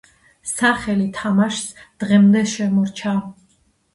სახელი 0.51 1.03
თამაშს 1.17 1.67
დღემდე 2.03 2.43
შემორჩა. 2.53 3.13